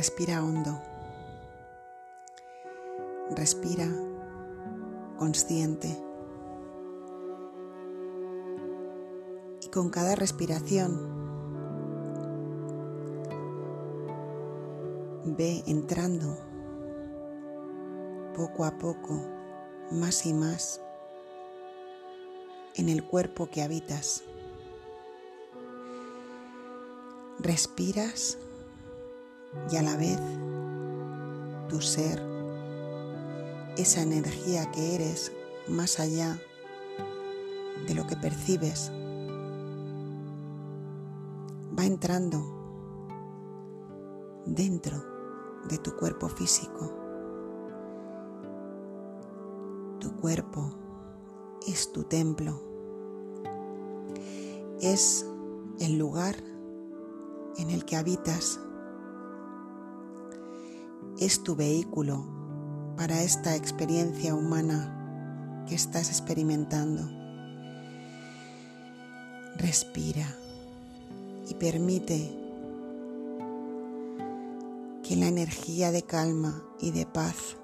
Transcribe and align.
Respira 0.00 0.42
hondo. 0.42 0.80
Respira 3.36 3.86
consciente. 5.18 5.94
Y 9.60 9.68
con 9.68 9.90
cada 9.90 10.14
respiración 10.14 10.98
ve 15.36 15.62
entrando 15.66 16.34
poco 18.34 18.64
a 18.64 18.78
poco, 18.78 19.20
más 19.90 20.24
y 20.24 20.32
más, 20.32 20.80
en 22.74 22.88
el 22.88 23.04
cuerpo 23.04 23.50
que 23.50 23.60
habitas. 23.60 24.24
Respiras 27.38 28.38
y 29.70 29.76
a 29.76 29.82
la 29.82 29.96
vez 29.96 30.20
tu 31.68 31.80
ser, 31.80 32.20
esa 33.76 34.02
energía 34.02 34.70
que 34.72 34.94
eres 34.94 35.32
más 35.68 36.00
allá 36.00 36.38
de 37.86 37.94
lo 37.94 38.06
que 38.06 38.16
percibes, 38.16 38.90
va 41.78 41.84
entrando 41.84 42.42
dentro 44.46 45.02
de 45.68 45.78
tu 45.78 45.96
cuerpo 45.96 46.28
físico. 46.28 46.92
Tu 50.00 50.14
cuerpo 50.16 50.72
es 51.66 51.92
tu 51.92 52.04
templo, 52.04 52.60
es 54.80 55.26
el 55.78 55.98
lugar 55.98 56.36
en 57.56 57.70
el 57.70 57.84
que 57.84 57.96
habitas 57.96 58.58
es 61.20 61.44
tu 61.44 61.54
vehículo 61.54 62.24
para 62.96 63.22
esta 63.22 63.54
experiencia 63.54 64.34
humana 64.34 65.64
que 65.68 65.74
estás 65.74 66.08
experimentando. 66.08 67.02
Respira 69.56 70.26
y 71.46 71.54
permite 71.54 72.36
que 75.02 75.14
la 75.16 75.28
energía 75.28 75.92
de 75.92 76.02
calma 76.02 76.64
y 76.80 76.90
de 76.90 77.04
paz 77.04 77.56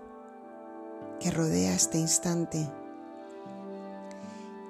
que 1.19 1.31
rodea 1.31 1.75
este 1.75 1.99
instante 1.99 2.71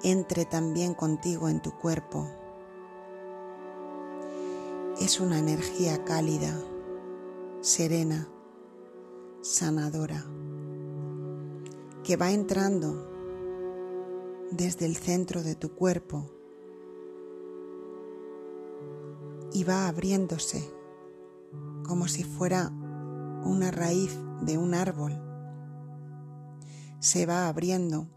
entre 0.03 0.45
también 0.45 0.93
contigo 0.93 1.49
en 1.49 1.61
tu 1.61 1.71
cuerpo. 1.71 2.25
Es 5.01 5.19
una 5.19 5.39
energía 5.39 6.05
cálida, 6.05 6.57
serena, 7.59 8.29
sanadora 9.41 10.25
que 12.03 12.15
va 12.15 12.31
entrando 12.31 13.07
desde 14.51 14.85
el 14.85 14.95
centro 14.95 15.43
de 15.43 15.55
tu 15.55 15.75
cuerpo 15.75 16.31
y 19.53 19.63
va 19.63 19.87
abriéndose 19.87 20.71
como 21.85 22.07
si 22.07 22.23
fuera 22.23 22.71
una 23.43 23.71
raíz 23.71 24.17
de 24.41 24.57
un 24.57 24.73
árbol. 24.73 25.21
Se 26.99 27.25
va 27.25 27.47
abriendo 27.47 28.07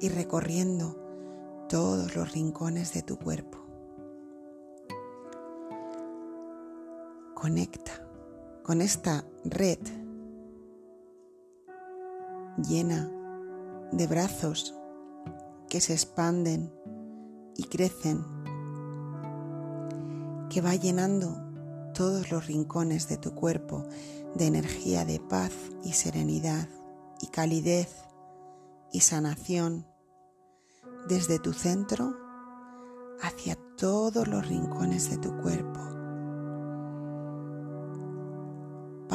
y 0.00 0.08
recorriendo 0.08 0.96
todos 1.68 2.14
los 2.16 2.32
rincones 2.32 2.92
de 2.92 3.02
tu 3.02 3.18
cuerpo. 3.18 3.58
Conecta 7.34 8.11
con 8.62 8.80
esta 8.80 9.24
red 9.44 9.78
llena 12.68 13.10
de 13.90 14.06
brazos 14.06 14.74
que 15.68 15.80
se 15.80 15.94
expanden 15.94 16.72
y 17.56 17.64
crecen, 17.64 18.24
que 20.48 20.60
va 20.60 20.74
llenando 20.74 21.36
todos 21.94 22.30
los 22.30 22.46
rincones 22.46 23.08
de 23.08 23.16
tu 23.16 23.34
cuerpo 23.34 23.84
de 24.34 24.46
energía 24.46 25.04
de 25.04 25.20
paz 25.20 25.52
y 25.84 25.92
serenidad 25.92 26.68
y 27.20 27.26
calidez 27.28 27.88
y 28.92 29.00
sanación 29.00 29.86
desde 31.08 31.38
tu 31.38 31.52
centro 31.52 32.16
hacia 33.22 33.56
todos 33.76 34.28
los 34.28 34.46
rincones 34.46 35.10
de 35.10 35.18
tu 35.18 35.36
cuerpo. 35.38 35.71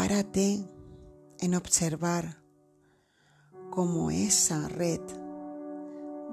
Párate 0.07 0.65
en 1.41 1.53
observar 1.53 2.41
cómo 3.69 4.09
esa 4.09 4.69
red 4.69 5.01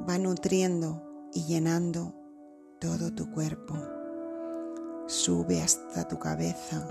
va 0.08 0.16
nutriendo 0.16 1.02
y 1.32 1.44
llenando 1.46 2.14
todo 2.80 3.12
tu 3.12 3.32
cuerpo. 3.32 3.74
Sube 5.06 5.60
hasta 5.60 6.06
tu 6.06 6.20
cabeza 6.20 6.86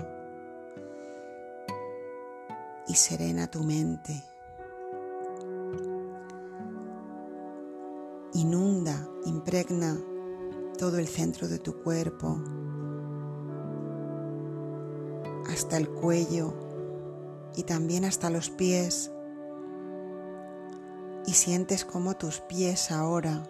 y 2.86 2.94
serena 2.94 3.50
tu 3.50 3.64
mente. 3.64 4.22
Inunda, 8.34 9.08
impregna 9.24 9.96
todo 10.78 10.98
el 10.98 11.08
centro 11.08 11.48
de 11.48 11.58
tu 11.58 11.82
cuerpo 11.82 12.42
hasta 15.48 15.78
el 15.78 15.88
cuello 15.88 16.63
y 17.56 17.62
también 17.62 18.04
hasta 18.04 18.30
los 18.30 18.50
pies. 18.50 19.10
Y 21.26 21.32
sientes 21.32 21.84
como 21.84 22.16
tus 22.16 22.40
pies 22.40 22.90
ahora 22.90 23.48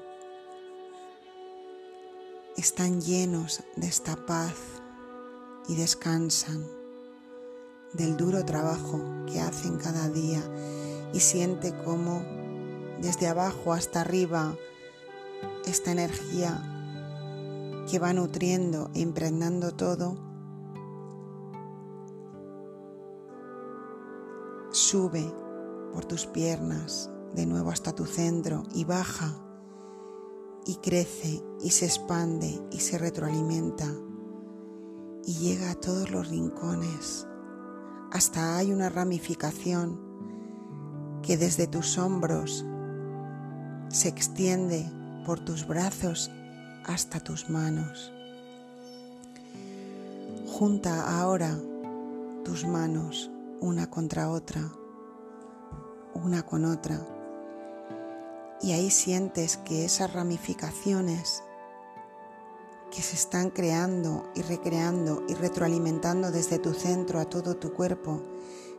están 2.56 3.00
llenos 3.00 3.64
de 3.76 3.88
esta 3.88 4.14
paz 4.26 4.54
y 5.68 5.74
descansan 5.74 6.64
del 7.92 8.16
duro 8.16 8.44
trabajo 8.44 9.00
que 9.26 9.40
hacen 9.40 9.76
cada 9.78 10.08
día 10.08 10.42
y 11.12 11.20
siente 11.20 11.74
como 11.84 12.24
desde 13.00 13.26
abajo 13.26 13.72
hasta 13.72 14.00
arriba 14.00 14.56
esta 15.66 15.92
energía 15.92 16.62
que 17.90 17.98
va 17.98 18.12
nutriendo 18.12 18.90
e 18.94 19.00
impregnando 19.00 19.72
todo 19.72 20.16
Sube 24.94 25.28
por 25.92 26.04
tus 26.04 26.26
piernas 26.26 27.10
de 27.34 27.46
nuevo 27.46 27.70
hasta 27.70 27.96
tu 27.96 28.06
centro 28.06 28.62
y 28.76 28.84
baja 28.84 29.34
y 30.66 30.76
crece 30.76 31.42
y 31.60 31.70
se 31.70 31.86
expande 31.86 32.62
y 32.70 32.78
se 32.78 32.96
retroalimenta 32.96 33.92
y 35.24 35.32
llega 35.32 35.72
a 35.72 35.74
todos 35.74 36.12
los 36.12 36.28
rincones. 36.28 37.26
Hasta 38.12 38.56
hay 38.56 38.72
una 38.72 38.88
ramificación 38.88 39.98
que 41.24 41.36
desde 41.38 41.66
tus 41.66 41.98
hombros 41.98 42.64
se 43.88 44.06
extiende 44.06 44.88
por 45.26 45.40
tus 45.40 45.66
brazos 45.66 46.30
hasta 46.84 47.18
tus 47.18 47.50
manos. 47.50 48.12
Junta 50.46 51.18
ahora 51.20 51.58
tus 52.44 52.64
manos 52.64 53.32
una 53.60 53.88
contra 53.88 54.30
otra, 54.30 54.60
una 56.14 56.44
con 56.44 56.64
otra. 56.64 57.00
Y 58.60 58.72
ahí 58.72 58.90
sientes 58.90 59.56
que 59.58 59.84
esas 59.84 60.12
ramificaciones 60.12 61.42
que 62.90 63.02
se 63.02 63.16
están 63.16 63.50
creando 63.50 64.24
y 64.34 64.42
recreando 64.42 65.24
y 65.28 65.34
retroalimentando 65.34 66.30
desde 66.30 66.58
tu 66.58 66.72
centro 66.72 67.18
a 67.18 67.24
todo 67.24 67.56
tu 67.56 67.72
cuerpo 67.72 68.22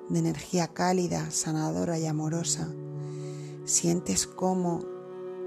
de 0.10 0.20
energía 0.20 0.68
cálida, 0.68 1.32
sanadora 1.32 2.00
y 2.00 2.06
amorosa, 2.06 2.70
sientes 3.66 4.26
cómo 4.26 4.86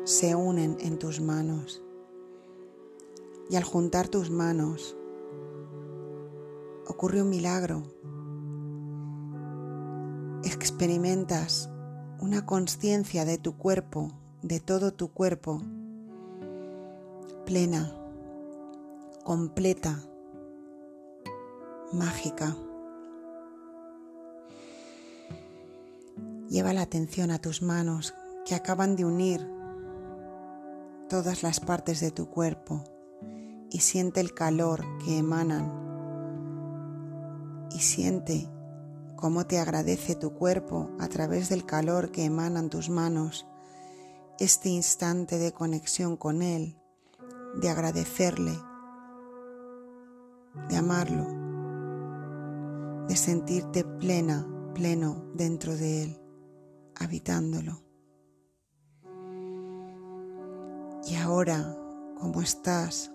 se 0.04 0.34
unen 0.34 0.76
en 0.80 0.98
tus 0.98 1.20
manos. 1.20 1.82
Y 3.50 3.56
al 3.56 3.64
juntar 3.64 4.08
tus 4.08 4.30
manos, 4.30 4.96
ocurre 6.86 7.22
un 7.22 7.30
milagro 7.30 7.82
experimentas 10.78 11.70
una 12.20 12.44
conciencia 12.44 13.24
de 13.24 13.38
tu 13.38 13.56
cuerpo, 13.56 14.10
de 14.42 14.60
todo 14.60 14.92
tu 14.92 15.12
cuerpo, 15.12 15.62
plena, 17.46 17.92
completa, 19.24 20.02
mágica. 21.92 22.56
Lleva 26.48 26.72
la 26.72 26.82
atención 26.82 27.30
a 27.30 27.38
tus 27.38 27.62
manos 27.62 28.14
que 28.44 28.54
acaban 28.54 28.96
de 28.96 29.04
unir 29.04 29.46
todas 31.08 31.42
las 31.42 31.60
partes 31.60 32.00
de 32.00 32.10
tu 32.10 32.28
cuerpo 32.28 32.82
y 33.70 33.80
siente 33.80 34.20
el 34.20 34.34
calor 34.34 34.84
que 35.04 35.18
emanan 35.18 35.72
y 37.70 37.78
siente 37.78 38.48
cómo 39.18 39.46
te 39.46 39.58
agradece 39.58 40.14
tu 40.14 40.32
cuerpo 40.32 40.90
a 41.00 41.08
través 41.08 41.48
del 41.48 41.66
calor 41.66 42.12
que 42.12 42.24
emanan 42.24 42.70
tus 42.70 42.88
manos, 42.88 43.46
este 44.38 44.68
instante 44.68 45.38
de 45.38 45.52
conexión 45.52 46.16
con 46.16 46.40
Él, 46.40 46.78
de 47.60 47.68
agradecerle, 47.68 48.56
de 50.68 50.76
amarlo, 50.76 51.26
de 53.08 53.16
sentirte 53.16 53.82
plena, 53.84 54.46
pleno 54.72 55.24
dentro 55.34 55.76
de 55.76 56.04
Él, 56.04 56.20
habitándolo. 56.94 57.82
Y 61.08 61.16
ahora, 61.16 61.76
¿cómo 62.20 62.40
estás? 62.40 63.10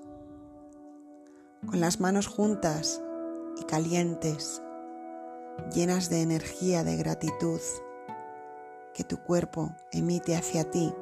Con 1.65 1.79
las 1.79 2.01
manos 2.01 2.27
juntas 2.27 3.01
y 3.61 3.63
calientes, 3.63 4.62
llenas 5.73 6.09
de 6.09 6.21
energía 6.21 6.83
de 6.83 6.97
gratitud 6.97 7.59
que 8.93 9.03
tu 9.03 9.17
cuerpo 9.17 9.75
emite 9.91 10.35
hacia 10.35 10.69
ti 10.69 10.93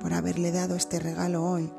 por 0.00 0.14
haberle 0.14 0.52
dado 0.52 0.76
este 0.76 0.98
regalo 0.98 1.44
hoy. 1.44 1.72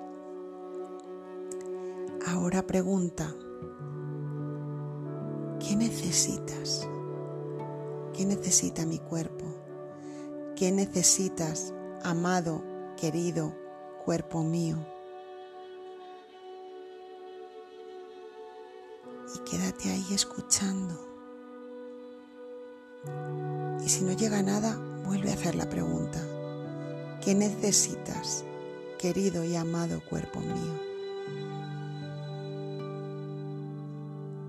Ahora 2.27 2.62
pregunta, 2.62 3.33
¿qué 5.59 5.75
necesitas? 5.75 6.88
¿Qué 8.13 8.25
necesita 8.25 8.86
mi 8.86 9.00
cuerpo? 9.00 9.45
¿Qué 10.56 10.71
necesitas, 10.71 11.74
amado, 12.03 12.63
querido 12.95 13.56
cuerpo 14.06 14.44
mío? 14.44 14.77
Y 19.36 19.50
quédate 19.50 19.89
ahí 19.89 20.06
escuchando. 20.13 21.11
Y 23.83 23.89
si 23.89 24.03
no 24.03 24.13
llega 24.13 24.44
nada, 24.44 24.77
vuelve 25.06 25.31
a 25.31 25.33
hacer 25.33 25.56
la 25.56 25.69
pregunta. 25.69 26.19
¿Qué 27.24 27.36
necesitas, 27.36 28.45
querido 29.00 29.44
y 29.44 29.56
amado 29.56 30.01
cuerpo 30.09 30.39
mío? 30.39 30.92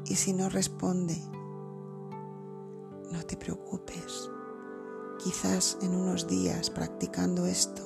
Y 0.06 0.14
si 0.16 0.32
no 0.32 0.48
responde, 0.48 1.16
no 3.10 3.22
te 3.26 3.36
preocupes. 3.36 4.30
Quizás 5.22 5.78
en 5.82 5.94
unos 5.94 6.26
días 6.26 6.70
practicando 6.70 7.46
esto 7.46 7.82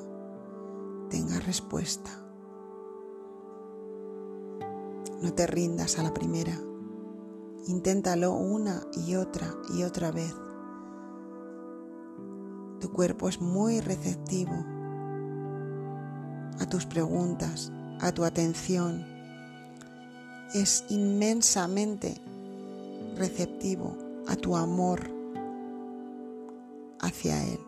tenga 1.10 1.38
respuesta. 1.40 2.10
No 5.22 5.32
te 5.34 5.46
rindas 5.46 5.98
a 5.98 6.02
la 6.02 6.12
primera. 6.12 6.58
Inténtalo 7.66 8.32
una 8.32 8.86
y 9.06 9.16
otra 9.16 9.54
y 9.74 9.82
otra 9.82 10.10
vez 10.10 10.34
tu 12.80 12.92
cuerpo 12.92 13.28
es 13.28 13.40
muy 13.40 13.80
receptivo 13.80 14.54
a 16.60 16.66
tus 16.68 16.86
preguntas, 16.86 17.72
a 18.00 18.12
tu 18.12 18.24
atención. 18.24 19.04
Es 20.54 20.84
inmensamente 20.88 22.20
receptivo 23.16 23.96
a 24.28 24.36
tu 24.36 24.56
amor 24.56 25.10
hacia 27.00 27.42
Él, 27.44 27.60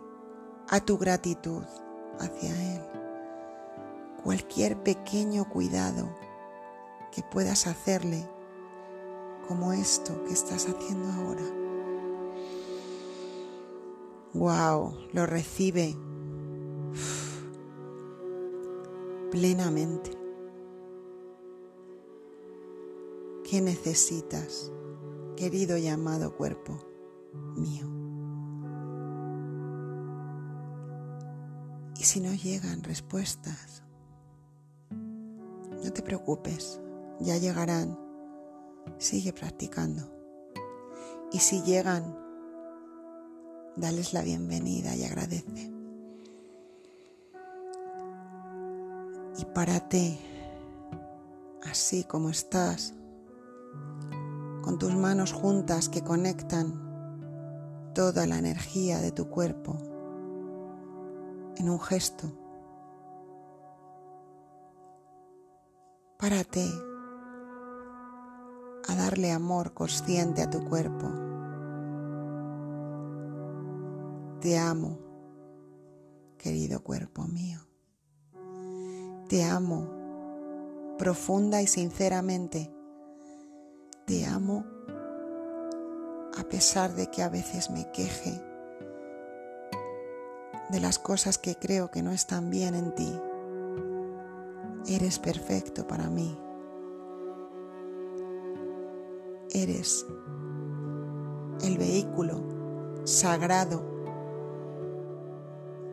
a 0.68 0.80
tu 0.80 0.98
gratitud 0.98 1.62
hacia 2.18 2.74
Él. 2.74 2.82
Cualquier 4.22 4.82
pequeño 4.82 5.48
cuidado 5.48 6.08
que 7.12 7.22
puedas 7.22 7.66
hacerle, 7.66 8.28
como 9.46 9.72
esto 9.72 10.24
que 10.24 10.34
estás 10.34 10.66
haciendo 10.68 11.10
ahora 11.12 11.57
wow, 14.34 14.94
lo 15.12 15.26
recibe 15.26 15.96
plenamente. 19.30 20.10
¿Qué 23.48 23.60
necesitas, 23.60 24.70
querido 25.36 25.78
y 25.78 25.88
amado 25.88 26.36
cuerpo 26.36 26.78
mío? 27.56 27.86
Y 31.98 32.04
si 32.04 32.20
no 32.20 32.32
llegan 32.32 32.82
respuestas, 32.82 33.82
no 34.90 35.92
te 35.92 36.02
preocupes, 36.02 36.80
ya 37.20 37.36
llegarán. 37.38 37.98
Sigue 38.98 39.32
practicando. 39.32 40.10
Y 41.32 41.38
si 41.40 41.62
llegan 41.62 42.27
dales 43.78 44.12
la 44.12 44.22
bienvenida 44.22 44.94
y 44.96 45.04
agradece. 45.04 45.70
Y 49.38 49.44
párate 49.54 50.18
así 51.62 52.04
como 52.04 52.30
estás, 52.30 52.94
con 54.62 54.78
tus 54.78 54.94
manos 54.94 55.32
juntas 55.32 55.88
que 55.88 56.02
conectan 56.02 56.88
toda 57.94 58.26
la 58.26 58.38
energía 58.38 58.98
de 58.98 59.12
tu 59.12 59.28
cuerpo 59.28 59.78
en 61.56 61.70
un 61.70 61.80
gesto. 61.80 62.32
Párate 66.18 66.68
a 68.88 68.94
darle 68.96 69.30
amor 69.30 69.72
consciente 69.72 70.42
a 70.42 70.50
tu 70.50 70.64
cuerpo. 70.64 71.27
Te 74.40 74.56
amo, 74.56 74.96
querido 76.38 76.84
cuerpo 76.84 77.24
mío. 77.24 77.58
Te 79.28 79.42
amo 79.42 80.94
profunda 80.96 81.60
y 81.60 81.66
sinceramente. 81.66 82.72
Te 84.06 84.24
amo 84.26 84.64
a 86.38 86.44
pesar 86.44 86.94
de 86.94 87.08
que 87.08 87.24
a 87.24 87.28
veces 87.28 87.70
me 87.70 87.90
queje 87.90 88.40
de 90.70 90.80
las 90.80 91.00
cosas 91.00 91.36
que 91.36 91.56
creo 91.56 91.90
que 91.90 92.04
no 92.04 92.12
están 92.12 92.48
bien 92.48 92.76
en 92.76 92.94
ti. 92.94 93.12
Eres 94.86 95.18
perfecto 95.18 95.84
para 95.88 96.08
mí. 96.08 96.38
Eres 99.50 100.06
el 101.62 101.76
vehículo 101.76 102.40
sagrado 103.02 103.97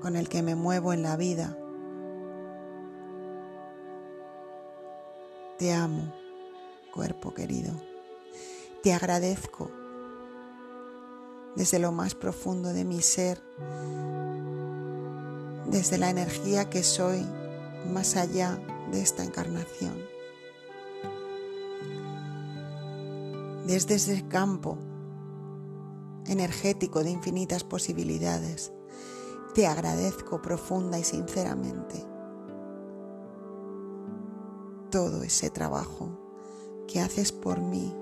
con 0.06 0.16
el 0.16 0.30
que 0.30 0.44
me 0.44 0.54
muevo 0.54 0.94
en 0.94 1.02
la 1.02 1.18
vida. 1.18 1.58
Te 5.58 5.74
amo, 5.74 6.14
cuerpo 6.94 7.34
querido. 7.34 7.74
Te 8.84 8.94
agradezco 8.94 9.72
desde 11.56 11.80
lo 11.80 11.92
más 11.92 12.14
profundo 12.14 12.72
de 12.72 12.86
mi 12.86 13.02
ser, 13.02 13.42
desde 15.72 15.98
la 15.98 16.12
energía 16.12 16.70
que 16.70 16.84
soy 16.84 17.26
más 17.92 18.16
allá 18.16 18.60
de 18.92 19.02
esta 19.02 19.24
encarnación. 19.24 19.98
Desde 23.66 23.96
ese 23.96 24.24
campo 24.28 24.78
energético 26.28 27.04
de 27.04 27.10
infinitas 27.10 27.64
posibilidades 27.64 28.72
te 29.56 29.68
agradezco 29.68 30.42
profunda 30.42 31.00
y 31.00 31.06
sinceramente 31.06 32.06
todo 34.92 35.24
ese 35.24 35.50
trabajo 35.50 36.10
que 36.90 37.00
haces 37.00 37.32
por 37.32 37.62
mí 37.62 37.96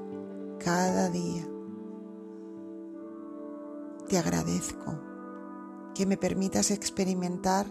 cada 0.57 1.10
día. 1.10 1.48
Te 4.10 4.17
agradezco 4.17 5.00
que 5.93 6.07
me 6.07 6.17
permitas 6.17 6.72
experimentar 6.72 7.67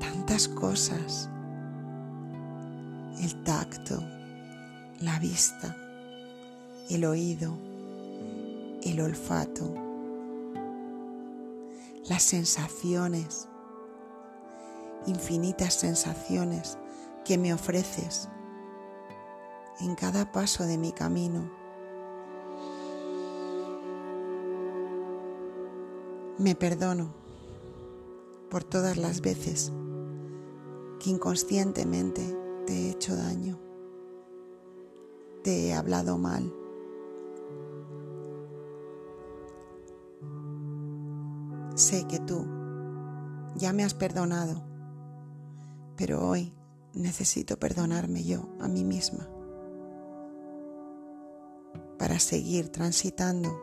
tantas 0.00 0.48
cosas. 0.48 1.30
El 3.20 3.44
tacto, 3.44 4.00
la 5.00 5.20
vista, 5.20 5.76
el 6.90 7.04
oído, 7.04 7.56
el 8.82 9.00
olfato 9.00 9.85
las 12.08 12.22
sensaciones, 12.22 13.48
infinitas 15.06 15.74
sensaciones 15.74 16.78
que 17.24 17.36
me 17.36 17.52
ofreces 17.52 18.28
en 19.80 19.94
cada 19.96 20.30
paso 20.30 20.64
de 20.64 20.78
mi 20.78 20.92
camino. 20.92 21.50
Me 26.38 26.54
perdono 26.54 27.12
por 28.50 28.62
todas 28.62 28.96
las 28.96 29.20
veces 29.20 29.72
que 31.00 31.10
inconscientemente 31.10 32.36
te 32.66 32.72
he 32.72 32.90
hecho 32.90 33.16
daño, 33.16 33.58
te 35.42 35.68
he 35.68 35.74
hablado 35.74 36.18
mal, 36.18 36.52
sé 41.76 42.06
que 42.06 42.18
tú 42.18 42.46
ya 43.54 43.72
me 43.72 43.84
has 43.84 43.94
perdonado, 43.94 44.64
pero 45.96 46.26
hoy 46.26 46.54
necesito 46.94 47.58
perdonarme 47.58 48.24
yo 48.24 48.48
a 48.60 48.68
mí 48.68 48.82
misma 48.82 49.28
para 51.98 52.18
seguir 52.18 52.70
transitando 52.70 53.60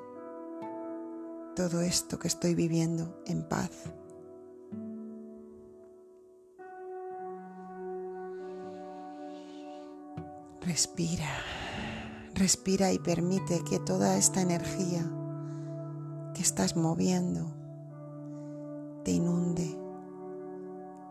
todo 1.56 1.82
esto 1.82 2.20
que 2.20 2.28
estoy 2.28 2.56
viviendo 2.56 3.20
en 3.26 3.48
paz. 3.48 3.72
Respira, 10.62 11.30
respira 12.34 12.94
y 12.94 13.00
permite 13.00 13.64
que 13.64 13.80
toda 13.80 14.18
esta 14.18 14.42
energía 14.42 15.04
que 16.34 16.42
estás 16.42 16.76
moviendo 16.76 17.63
te 19.04 19.12
inunde, 19.12 19.78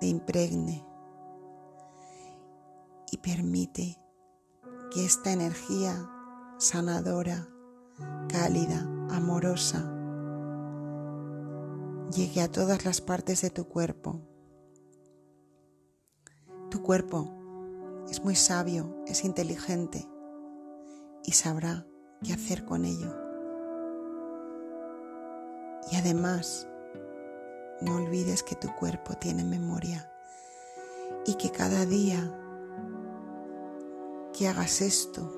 te 0.00 0.06
impregne 0.06 0.84
y 3.10 3.18
permite 3.18 3.98
que 4.90 5.04
esta 5.04 5.32
energía 5.32 6.08
sanadora, 6.58 7.48
cálida, 8.28 8.80
amorosa, 9.10 9.90
llegue 12.14 12.40
a 12.40 12.50
todas 12.50 12.84
las 12.84 13.00
partes 13.00 13.42
de 13.42 13.50
tu 13.50 13.68
cuerpo. 13.68 14.20
Tu 16.70 16.82
cuerpo 16.82 17.30
es 18.08 18.24
muy 18.24 18.34
sabio, 18.34 18.96
es 19.06 19.24
inteligente 19.24 20.08
y 21.24 21.32
sabrá 21.32 21.86
qué 22.22 22.32
hacer 22.32 22.64
con 22.64 22.84
ello. 22.84 23.14
Y 25.90 25.96
además, 25.96 26.68
no 27.82 27.96
olvides 27.96 28.42
que 28.42 28.54
tu 28.54 28.74
cuerpo 28.74 29.14
tiene 29.14 29.44
memoria 29.44 30.08
y 31.26 31.34
que 31.34 31.50
cada 31.50 31.84
día 31.84 32.38
que 34.32 34.48
hagas 34.48 34.80
esto 34.80 35.30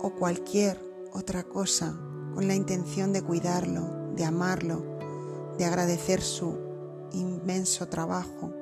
o 0.00 0.14
cualquier 0.14 0.78
otra 1.12 1.42
cosa 1.42 1.98
con 2.34 2.46
la 2.46 2.54
intención 2.54 3.12
de 3.12 3.22
cuidarlo, 3.22 4.12
de 4.14 4.24
amarlo, 4.24 4.84
de 5.58 5.64
agradecer 5.64 6.20
su 6.20 6.58
inmenso 7.12 7.88
trabajo, 7.88 8.52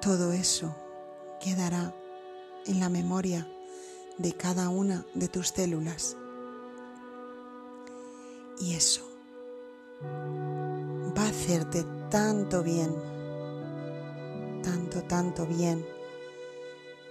todo 0.00 0.32
eso 0.32 0.74
quedará 1.40 1.94
en 2.66 2.80
la 2.80 2.88
memoria 2.88 3.48
de 4.18 4.32
cada 4.32 4.68
una 4.68 5.06
de 5.14 5.28
tus 5.28 5.48
células. 5.48 6.16
Y 8.60 8.74
eso 8.74 9.07
va 10.02 11.22
a 11.22 11.28
hacerte 11.28 11.84
tanto 12.10 12.62
bien, 12.62 12.94
tanto, 14.62 15.02
tanto 15.02 15.46
bien, 15.46 15.84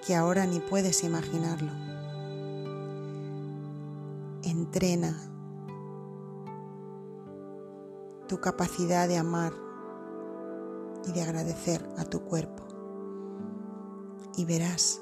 que 0.05 0.15
ahora 0.15 0.45
ni 0.45 0.59
puedes 0.59 1.03
imaginarlo. 1.03 1.71
Entrena 4.43 5.15
tu 8.27 8.39
capacidad 8.39 9.07
de 9.07 9.17
amar 9.17 9.53
y 11.07 11.11
de 11.11 11.21
agradecer 11.21 11.87
a 11.97 12.03
tu 12.03 12.21
cuerpo 12.21 12.63
y 14.37 14.45
verás 14.45 15.01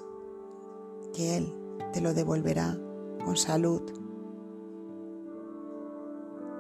que 1.14 1.38
Él 1.38 1.54
te 1.94 2.02
lo 2.02 2.14
devolverá 2.14 2.78
con 3.24 3.36
salud, 3.36 3.82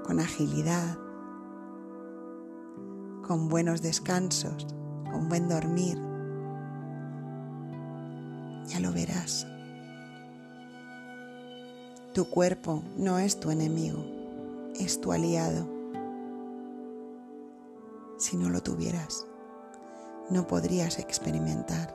con 0.03 0.19
agilidad, 0.19 0.97
con 3.25 3.49
buenos 3.49 3.81
descansos, 3.81 4.67
con 5.11 5.27
buen 5.29 5.49
dormir. 5.49 5.97
Ya 8.67 8.79
lo 8.79 8.91
verás. 8.91 9.47
Tu 12.13 12.25
cuerpo 12.29 12.83
no 12.97 13.17
es 13.17 13.39
tu 13.39 13.49
enemigo, 13.49 14.05
es 14.79 15.01
tu 15.01 15.11
aliado. 15.11 15.67
Si 18.17 18.37
no 18.37 18.49
lo 18.49 18.61
tuvieras, 18.61 19.25
no 20.29 20.45
podrías 20.45 20.99
experimentar 20.99 21.93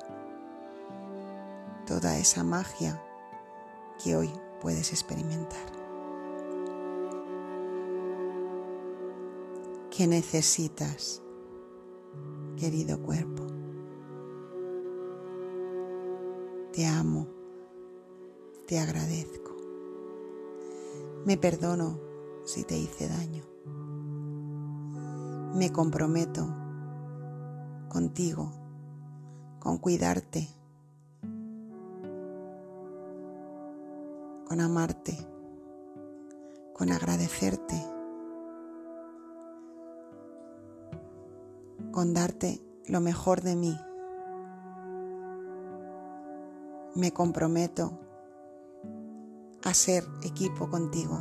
toda 1.87 2.19
esa 2.19 2.45
magia 2.45 3.01
que 4.03 4.17
hoy 4.17 4.31
puedes 4.61 4.93
experimentar. 4.93 5.80
¿Qué 10.01 10.07
necesitas, 10.07 11.23
querido 12.57 13.03
cuerpo? 13.03 13.47
Te 16.73 16.87
amo, 16.87 17.27
te 18.67 18.79
agradezco. 18.79 19.55
Me 21.27 21.37
perdono 21.37 22.01
si 22.47 22.65
te 22.65 22.79
hice 22.79 23.11
daño. 23.11 23.45
Me 25.55 25.71
comprometo 25.71 26.49
contigo, 27.91 28.53
con 29.59 29.77
cuidarte, 29.77 30.49
con 34.49 34.63
amarte, 34.63 35.19
con 36.73 36.91
agradecerte, 36.91 38.00
con 42.01 42.15
darte 42.15 42.63
lo 42.87 43.03
mejor 43.03 43.43
de 43.43 43.57
mí. 43.57 43.79
Me 46.95 47.13
comprometo 47.13 48.01
a 49.63 49.75
ser 49.75 50.05
equipo 50.23 50.71
contigo. 50.71 51.19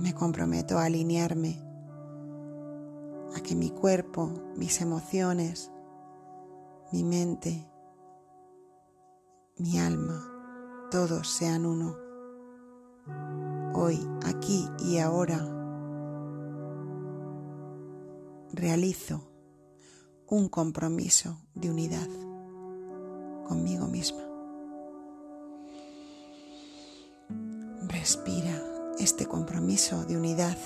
Me 0.00 0.12
comprometo 0.12 0.76
a 0.76 0.86
alinearme, 0.86 1.62
a 3.36 3.40
que 3.40 3.54
mi 3.54 3.70
cuerpo, 3.70 4.32
mis 4.56 4.80
emociones, 4.80 5.70
mi 6.90 7.04
mente, 7.04 7.70
mi 9.56 9.78
alma, 9.78 10.20
todos 10.90 11.28
sean 11.28 11.64
uno. 11.64 11.94
Hoy, 13.72 14.04
aquí 14.26 14.68
y 14.80 14.98
ahora, 14.98 15.59
realizo 18.52 19.30
un 20.26 20.48
compromiso 20.48 21.38
de 21.54 21.70
unidad 21.70 22.08
conmigo 23.46 23.86
misma. 23.86 24.22
Respira 27.88 28.62
este 28.98 29.26
compromiso 29.26 30.04
de 30.04 30.16
unidad. 30.16 30.56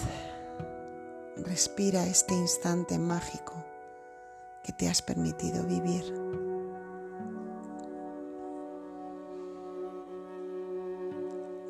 Respira 1.36 2.06
este 2.06 2.34
instante 2.34 2.98
mágico 2.98 3.54
que 4.62 4.72
te 4.72 4.88
has 4.88 5.02
permitido 5.02 5.64
vivir. 5.64 6.04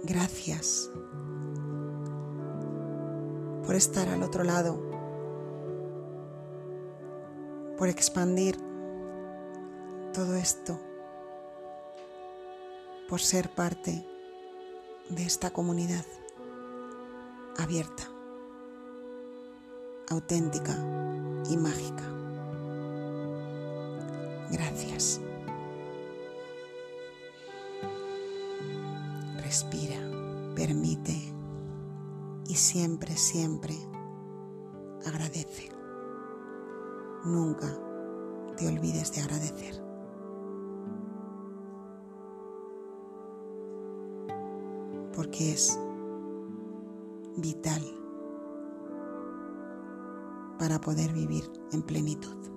Gracias 0.04 0.90
por 3.64 3.74
estar 3.74 4.08
al 4.08 4.22
otro 4.22 4.44
lado, 4.44 4.93
por 7.76 7.88
expandir 7.88 8.56
todo 10.12 10.34
esto, 10.34 10.78
por 13.08 13.20
ser 13.20 13.50
parte 13.50 14.06
de 15.10 15.22
esta 15.24 15.50
comunidad 15.50 16.04
abierta, 17.58 18.04
auténtica 20.08 20.76
y 21.50 21.56
mágica. 21.56 22.04
Gracias. 24.50 25.20
respira, 29.54 30.00
permite 30.56 31.16
y 32.48 32.56
siempre, 32.56 33.16
siempre 33.16 33.76
agradece. 35.06 35.73
Nunca 37.24 37.66
te 38.56 38.68
olvides 38.68 39.12
de 39.12 39.22
agradecer. 39.22 39.82
Porque 45.14 45.52
es 45.52 45.78
vital 47.36 47.82
para 50.58 50.80
poder 50.80 51.12
vivir 51.12 51.44
en 51.72 51.82
plenitud. 51.82 52.53